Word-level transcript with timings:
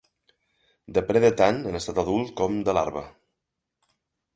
Depreda 0.97 1.31
tant 1.43 1.61
en 1.73 1.79
estat 1.83 2.03
adult 2.07 2.35
com 2.43 2.59
de 2.71 2.79
larva. 2.83 3.09